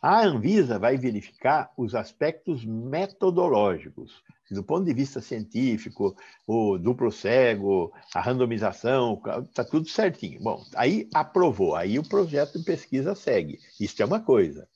[0.00, 7.92] A Anvisa vai verificar os aspectos metodológicos, do ponto de vista científico, o duplo cego,
[8.12, 10.40] a randomização, está tudo certinho.
[10.42, 13.60] Bom, aí aprovou, aí o projeto de pesquisa segue.
[13.78, 14.68] Isso é uma coisa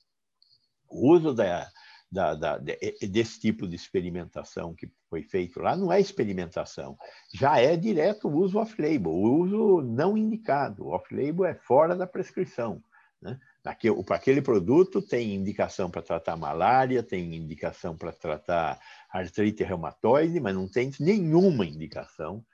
[0.89, 1.69] o uso da,
[2.11, 6.97] da, da, desse tipo de experimentação que foi feito lá não é experimentação,
[7.33, 10.87] já é direto o uso off-label, o uso não indicado.
[10.87, 12.81] Off-label é fora da prescrição.
[13.21, 13.39] Né?
[13.63, 20.55] Para aquele produto tem indicação para tratar malária, tem indicação para tratar artrite reumatoide, mas
[20.55, 22.45] não tem nenhuma indicação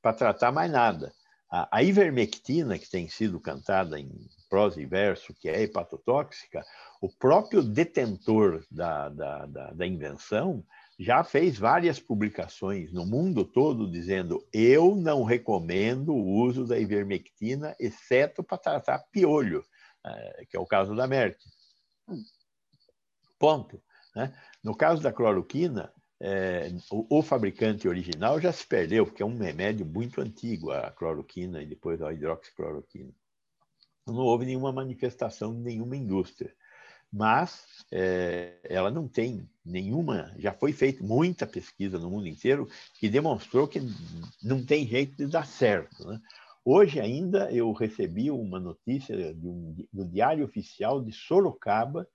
[0.00, 1.12] para tratar mais nada.
[1.54, 4.10] A, ivermectina, que tem sido cantada em
[4.48, 6.64] prosa e verso, que é hepatotóxica,
[6.98, 10.64] o próprio detentor da, da, da, da invenção
[10.98, 17.76] já fez várias publicações no mundo todo dizendo eu não recomendo o uso da ivermectina,
[17.78, 19.62] exceto para tratar piolho,
[20.06, 21.38] eh, que é o caso da Merck.
[23.38, 23.82] Ponto.
[24.16, 24.34] Né?
[24.64, 29.36] No caso da cloroquina, é, o, o, fabricante original já se perdeu, porque é um
[29.36, 33.12] remédio muito antigo, a cloroquina e depois a hidroxicloroquina.
[34.06, 36.54] Não houve nenhuma manifestação de nenhuma indústria
[37.12, 40.34] mas é, ela não tem nenhuma.
[40.38, 43.80] Já foi feita muita pesquisa no mundo inteiro que demonstrou que
[44.42, 46.08] não tem jeito de dar certo.
[46.08, 46.18] Né?
[46.64, 52.08] Hoje ainda eu recebi uma notícia de um, do Diário Oficial de Sorocaba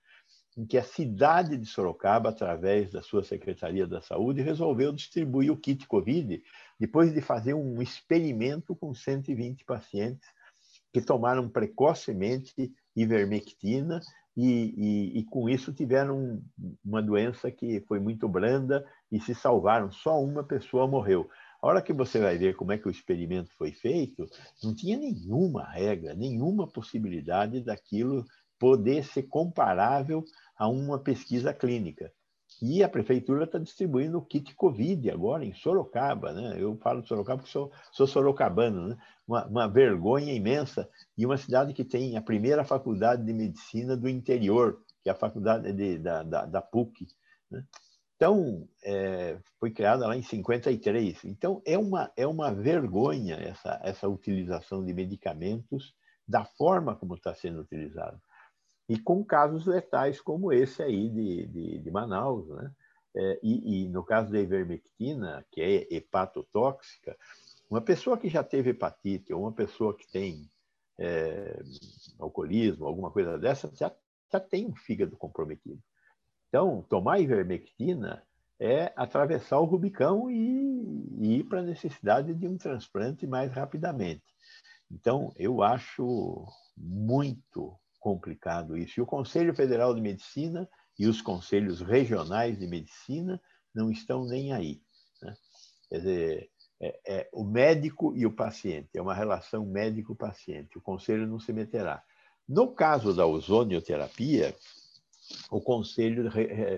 [0.58, 5.58] em que a cidade de Sorocaba, através da sua Secretaria da Saúde, resolveu distribuir o
[5.58, 6.42] kit Covid,
[6.80, 10.28] depois de fazer um experimento com 120 pacientes
[10.92, 14.02] que tomaram precocemente ivermectina
[14.36, 14.74] e,
[15.16, 16.42] e, e, com isso tiveram
[16.84, 19.92] uma doença que foi muito branda e se salvaram.
[19.92, 21.30] Só uma pessoa morreu.
[21.62, 24.28] A hora que você vai ver como é que o experimento foi feito,
[24.64, 28.26] não tinha nenhuma regra, nenhuma possibilidade daquilo
[28.60, 30.24] poder ser comparável
[30.58, 32.12] a uma pesquisa clínica.
[32.62, 36.34] E a prefeitura está distribuindo o kit Covid agora em Sorocaba.
[36.34, 36.56] Né?
[36.58, 38.88] Eu falo de Sorocaba porque sou, sou sorocabano.
[38.90, 38.98] Né?
[39.28, 40.90] Uma, uma, vergonha imensa.
[41.16, 45.16] E uma cidade que tem a primeira faculdade de medicina do interior, que é a
[45.16, 47.06] faculdade de, da, da, da PUC.
[47.52, 47.64] Né?
[48.16, 51.26] Então, é, foi criada lá em 53.
[51.26, 55.94] Então, é uma, é uma vergonha essa, essa utilização de medicamentos
[56.28, 58.20] da forma como está sendo utilizado
[58.88, 62.72] e com casos letais como esse aí de, de, de Manaus, né?
[63.16, 67.18] É, e, e, no caso da ivermectina, que é hepatotóxica,
[67.70, 70.48] uma pessoa que já teve hepatite ou uma pessoa que tem
[71.00, 71.60] é,
[72.20, 73.92] alcoolismo, alguma coisa dessa, já,
[74.32, 75.82] já tem um fígado comprometido.
[76.48, 78.24] Então, tomar ivermectina
[78.60, 84.24] é atravessar o Rubicão e, e ir para a necessidade de um transplante mais rapidamente.
[84.92, 86.46] Então, eu acho
[86.78, 87.76] muito
[88.08, 88.98] complicado isso.
[88.98, 93.42] E o Conselho Federal de Medicina e os conselhos regionais de medicina
[93.76, 94.82] não estão nem aí.
[95.22, 95.36] Né?
[95.90, 96.50] Quer dizer,
[96.80, 100.78] é, é, o médico e o paciente, é uma relação médico-paciente.
[100.78, 102.02] O conselho não se meterá.
[102.48, 104.56] No caso da ozonioterapia,
[105.52, 106.32] o Conselho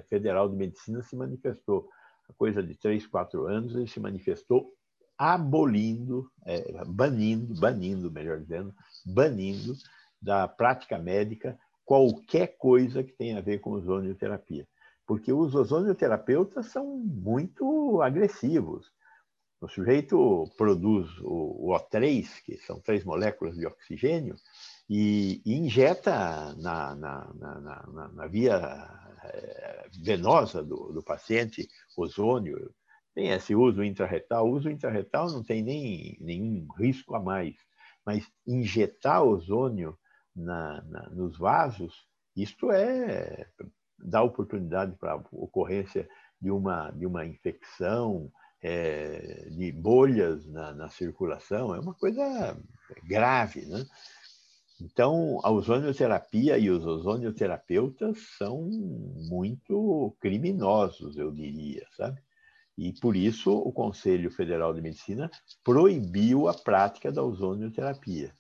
[0.10, 1.88] Federal de Medicina se manifestou,
[2.28, 4.74] a coisa de três, quatro anos, ele se manifestou
[5.16, 8.74] abolindo, é, banindo, banindo, melhor dizendo,
[9.06, 9.78] banindo
[10.22, 14.68] da prática médica qualquer coisa que tenha a ver com ozonioterapia.
[15.08, 18.92] Porque os ozonioterapeutas são muito agressivos.
[19.60, 24.36] O sujeito produz o, O3, que são três moléculas de oxigênio,
[24.90, 28.56] e, injeta na, na, na, na via
[29.24, 31.68] eh, venosa do, do, paciente
[31.98, 32.74] ozônio.
[33.14, 34.48] Tem esse uso intraretal.
[34.48, 37.56] O uso intraretal não tem nem nenhum risco a mais,
[38.06, 39.98] mas injetar ozônio
[40.40, 43.48] na, na, nos vasos, isto é
[44.02, 46.08] dá oportunidade para a ocorrência
[46.42, 48.32] de uma, de uma infecção,
[48.62, 52.58] é, de bolhas na, na, circulação, é uma coisa
[53.04, 53.66] grave.
[53.66, 53.86] Né?
[54.82, 58.62] Então, a ozonioterapia e os ozonioterapeutas são
[59.30, 62.22] muito criminosos, eu diria, sabe?
[62.78, 65.30] E por isso o Conselho Federal de Medicina
[65.66, 68.34] proibiu a prática da ozonioterapia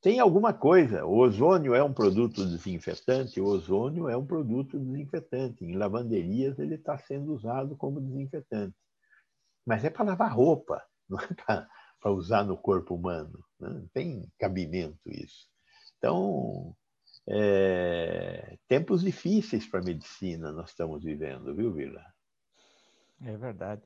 [0.00, 1.04] tem alguma coisa.
[1.04, 5.64] O ozônio é um produto desinfetante, o ozônio é um produto desinfetante.
[5.64, 8.76] Em lavanderias ele está sendo usado como desinfetante.
[9.66, 11.28] Mas é para lavar roupa, não é
[12.00, 13.44] para usar no corpo humano.
[13.58, 13.68] Né?
[13.68, 15.48] Não tem cabimento isso.
[15.98, 16.74] Então,
[17.28, 22.02] é, tempos difíceis para a medicina nós estamos vivendo, viu, Vila?
[23.20, 23.82] É verdade.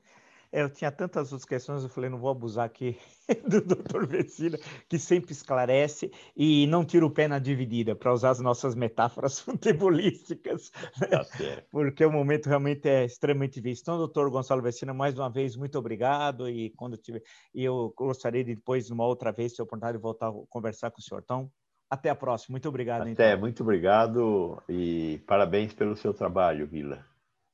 [0.53, 2.95] É, eu tinha tantas outras questões, eu falei, não vou abusar aqui
[3.49, 8.29] do doutor Vecina, que sempre esclarece e não tira o pé na dividida, para usar
[8.29, 11.07] as nossas metáforas futebolísticas, né?
[11.07, 11.25] tá
[11.71, 13.81] porque o momento realmente é extremamente visto.
[13.81, 18.43] Então, doutor Gonçalo Vecina, mais uma vez, muito obrigado, e quando tiver, e eu gostaria
[18.43, 21.21] de depois, uma outra vez, ter a oportunidade de voltar a conversar com o senhor.
[21.23, 21.49] Então,
[21.89, 22.53] até a próxima.
[22.53, 23.01] Muito obrigado.
[23.01, 23.39] Até, então.
[23.39, 26.97] muito obrigado e parabéns pelo seu trabalho, Vila.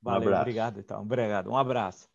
[0.04, 0.42] Um Valeu, abraço.
[0.42, 1.02] obrigado, então.
[1.02, 1.50] Obrigado.
[1.50, 2.10] Um abraço.